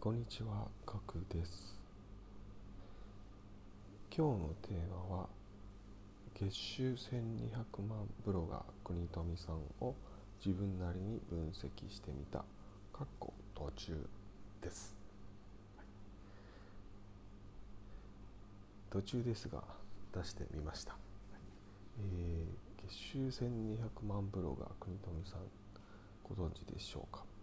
[0.00, 1.76] こんにちは、かくです。
[4.16, 5.28] 今日のテーマは、
[6.34, 9.96] 月収1200万ブロガー国富さんを
[10.44, 12.38] 自分なりに分析してみた、
[12.92, 14.06] かっこ途中
[14.62, 14.94] です。
[15.76, 15.86] はい
[18.90, 19.64] 途中ですが、
[20.14, 20.96] 出してみました。
[21.98, 25.40] えー月収1200万ブロガー国富さん、
[26.22, 27.37] ご存知でしょうか？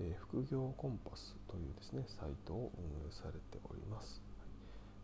[0.00, 4.20] え副業コンパスというですねサイトを運営されております。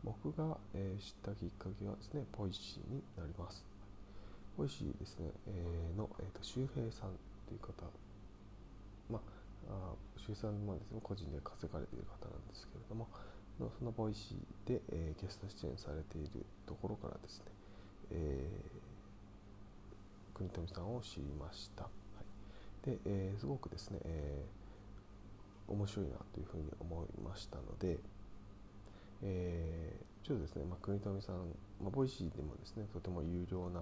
[0.04, 3.64] 僕が、え知ったきっかけはですね、 Voicyになります。
[4.56, 7.10] Voicyですね、えの、えーと周平さん
[7.46, 7.90] という方、
[9.10, 9.20] ま
[9.68, 13.08] あ、あ周平さんはですね、個人で稼がれている方なんですけれども、
[13.60, 17.44] のその Voicyで、えーゲスト出演されているところからですね、
[18.12, 18.86] えー
[20.34, 21.84] 国富さんを知りました。
[21.84, 21.90] は
[22.86, 24.44] い、で、えーすごくですね、え
[25.68, 27.98] 面白いなというふうに思いましたので、
[29.22, 31.36] えーちょっとですね、まあ、国富さん、
[31.80, 33.80] まあ、 Voicy でもですねとても有料な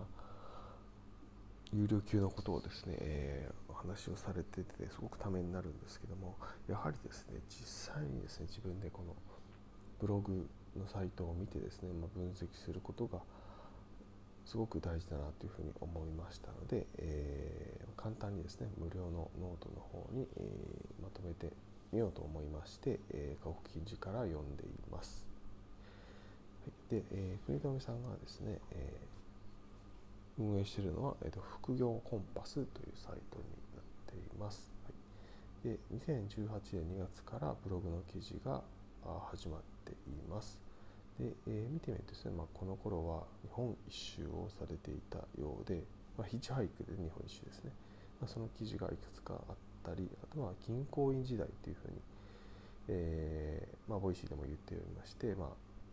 [1.73, 6.37] 有料級のことをですね、えーお話をされててすごくためになるんですけども
[6.69, 9.15] やはりですね実際にですね自分でこの
[10.01, 10.49] ブログ
[10.79, 13.19] のサイトを見てですね、まあ、分析することが
[14.45, 21.51] すごく大事だなというふうに思いましたので、えー簡単にですね無料のノートの方に、えーまとめて
[21.91, 25.25] みようと思いまして、えー、過去記事から読んでいます。
[26.91, 34.71] はい、で、えー国富さんがですね、えー運営しているのは、えーと副業コンパスというサイトになっています。
[35.65, 38.61] はい、で2018年2月からブログの記事が
[39.31, 39.95] 始まってい
[40.29, 40.64] ます。
[41.21, 45.83] で、えー見てみるとですね、まあ、この頃は日本一周をされていたようで、
[46.19, 47.73] まあ、ヒッチハイクで日本一周ですね、
[48.21, 51.95] まあ、その記事がいくつかあったりあとは銀行員時代というふうに、
[52.89, 55.49] えーまあ、 Voicy でも言っておりまして、まあ、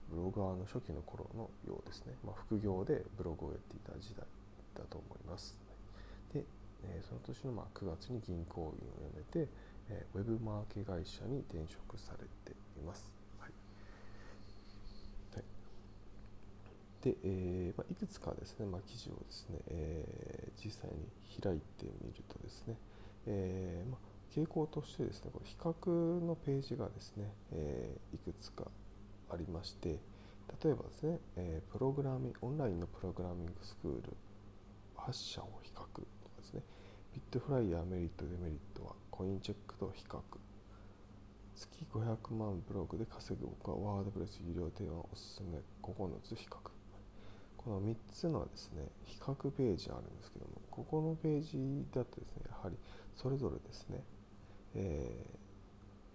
[0.10, 4.26] ブロガーの初期の頃のようですね、ま、副業でブログをやっていた時代
[4.76, 5.56] だと思います。
[6.34, 6.44] で、
[6.84, 9.50] えーその年のま9月に銀行員を辞めて、
[9.90, 13.14] えーウェブマーケ会社に転職されています。
[13.40, 13.52] はい
[15.34, 15.44] はい
[17.02, 21.08] で、えーまあ、いくつかですね、まあ、記事をですね、えー実際に
[21.42, 22.76] 開いてみるとですね、
[23.26, 24.00] えーまあ、
[24.32, 28.66] 傾向としてですねこれ比較のページがですね、えいくつか
[29.32, 29.98] ありまして
[30.64, 34.02] 例えばですね、えプログラミングオンラインのプログラミングスクール
[34.98, 36.06] 8社を比較とか
[36.38, 36.62] ですね
[37.14, 40.20] ビットフライヤーメリットデメリットはコインチェックと比較
[41.56, 46.81] 月500万ブログで稼ぐ僕はワードプレス有料提案おすすめ9つ比較。
[47.64, 52.76] この3つのですね比較ページあるんですけどもここのページだとですねやはり
[53.16, 54.04] それぞれですね、
[54.76, 55.42] えー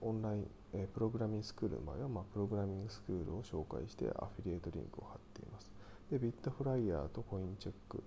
[0.03, 5.71] オンライン、えープログラミングスクールの場合は、まあ、プログラミングスクールを紹介してアフィリエイトリンクを貼っています。
[6.11, 8.03] でビットフライヤーとコインチェック。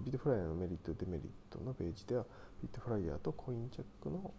[0.00, 2.24] ビットフライヤーのメリットデメリットのページでは
[2.62, 4.32] ビットフライヤーとコインチェックの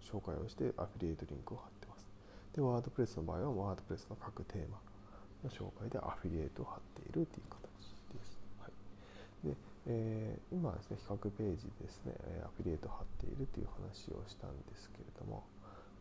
[0.00, 2.06] 紹介をしてアフィリエイトリンクを貼ってます。
[2.54, 4.91] でワードプレスの場合はワードプレスの各テーマ。
[5.44, 7.62] の紹介でアフィリエイトを貼っているという形
[8.14, 8.72] です、はい
[9.48, 12.12] でえー今はですね比較ページですね
[12.44, 15.42] アフィリエイトを貼っているという話をしたんですけれども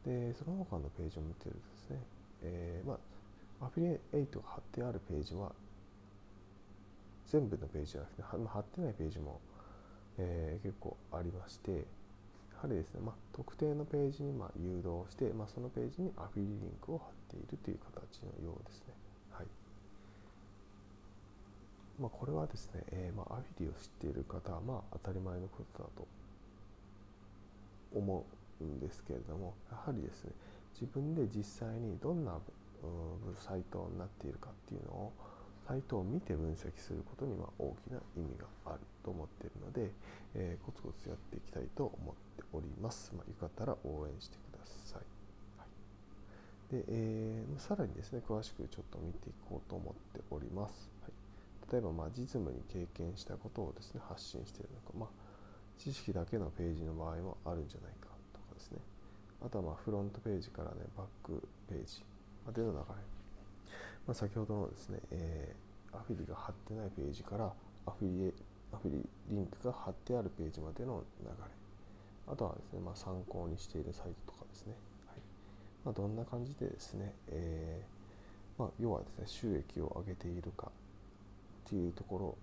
[0.06, 1.98] でその他のページを見てるとですね、
[2.44, 3.00] えーま
[3.62, 5.52] あ、アフィリエイトが貼ってあるページは
[7.28, 9.40] 全部のページじゃなくて貼ってないページも、
[10.18, 11.78] えー結構ありましてや
[12.62, 18.94] はりですね、まあ、特定のページにまあ誘導して、まあ、そのページにアフィリリンクを貼っているという形のようですね。
[22.02, 26.08] まあ、これはですね、えーまあ、アフィリを知っている方はまあ当たり前のことだと
[27.94, 28.26] 思
[28.60, 30.32] うんですけれどもやはりですね
[30.74, 32.40] 自分で実際にどんな
[33.38, 35.14] サイトになっているかっていうのを
[35.68, 39.92] サイトを見て分析することには大きな意味があると思っているので、
[40.34, 43.14] えーコツコツやっていきたいと思っております。
[43.16, 45.02] まあ、よかったら応援してください。
[46.76, 50.90] でえーさらにですね詳しくちょっと見ていこうと思っております。
[51.04, 51.10] は、
[51.72, 55.10] 例えばまあ実務に経験したことをですね発信しているのか、まあ、
[55.78, 58.80] 知識だけのページの場合もあるんじゃないかとかですね。
[59.46, 62.04] あとはまあフロントページからねバックページ
[62.46, 62.92] までの流れ、ま
[64.10, 67.52] あ、先ほどのですね、えーアフィリが貼ってないページから
[67.86, 68.34] アフィリ
[68.72, 71.34] アフィリリンクが貼ってあるページまでの流れ。
[72.32, 74.74] あとはですね、まあ、参考にしているサイトとかですね、
[75.08, 75.20] はい。
[75.84, 80.72] まあ、どんな感じでですね、えーまあ、要はですね収益を上げているか。
[81.72, 82.38] っていうとこ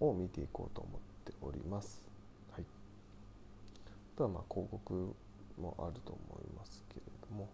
[0.00, 2.04] ろを見ていこうと思っております。
[2.52, 5.16] はい、あとはまあ広告
[5.60, 7.48] もあると思いますけれども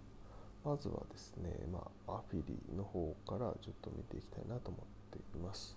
[0.62, 5.74] まずはですね、まあ、アフィリの方からちょっと見ていきたいなと思っています。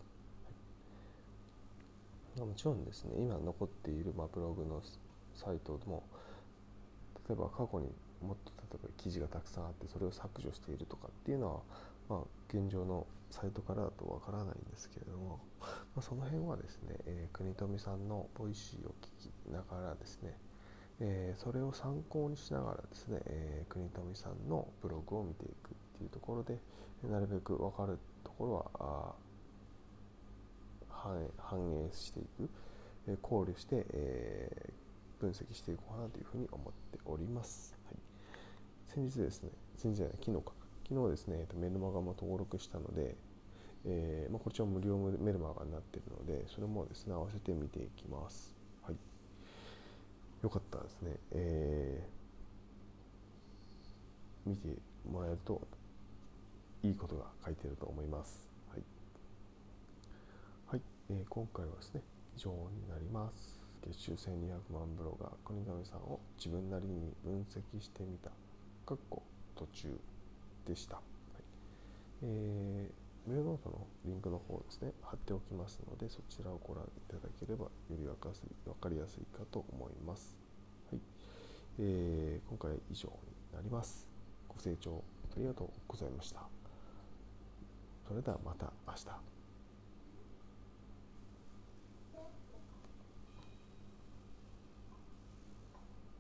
[2.36, 4.82] はい、もちろんですね今残っている、まあ、ブログの
[5.36, 6.04] サイトも
[7.30, 7.88] 例えば過去に
[8.22, 11.62] もっと例えば記事がたくさんあってそれを削除しているとかっていうのは、
[12.10, 12.20] まあ、
[12.50, 15.68] 現状のサイトからだとわからないんですけれども、 ま
[15.98, 20.38] あ、その辺はですね、えー、国富さんの Voicy を聞きながらですね、
[21.00, 26.60] えー、それを参考にしながらですね、えー、国富さんのブログを見ていくっていうところで
[27.04, 29.16] なるべく分かるところは
[31.38, 32.50] 反映していく、
[33.08, 37.78] えー、考慮して、えー、分析していこうかなというふうに思っております。
[37.86, 37.96] はい、
[38.88, 40.57] 先日ですね、先日じゃない、昨日か。
[40.90, 43.14] 昨日ですね、メルマガも登録したので、
[43.86, 48.56] えーまあ、こちらも無料メルマガになっているので、それもですね、合わせて見ていきます。
[48.84, 48.96] はい。
[50.44, 51.12] よかったですね。
[51.32, 54.78] えー、見て
[55.12, 55.62] もらえると
[56.84, 58.48] いいことが書いてあると思います。
[58.72, 58.84] はい。
[60.68, 62.02] はい、えー、今回はですね、
[62.38, 63.60] 以上になります。
[63.86, 68.30] 月収1200万ブロガー、国上さんを自分なりに分析してみた。
[68.86, 69.22] かっこ
[69.54, 70.00] 途中
[70.68, 70.96] でした。
[70.96, 71.04] はい
[72.24, 80.38] えー、メールノートのリンクの方ですね、貼っておきますので、そちらをご覧いただければより分かりやすいかと思います。
[80.92, 81.02] はい
[81.80, 84.08] えー、今回以上になります。
[84.48, 85.04] ご清聴
[85.36, 86.42] ありがとうございました。
[88.08, 89.37] それではまた明日。